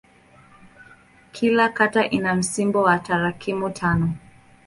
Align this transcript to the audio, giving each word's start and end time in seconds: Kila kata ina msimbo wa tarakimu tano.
Kila 1.31 1.69
kata 1.73 2.03
ina 2.09 2.35
msimbo 2.35 2.81
wa 2.83 2.99
tarakimu 2.99 3.69
tano. 3.69 4.13